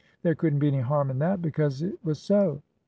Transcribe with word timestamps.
There 0.23 0.33
could 0.33 0.55
n't 0.55 0.59
be 0.59 0.67
any 0.67 0.79
harm 0.79 1.11
in 1.11 1.19
that 1.19 1.43
because 1.43 1.83
it 1.83 2.03
was 2.03 2.17
so. 2.19 2.63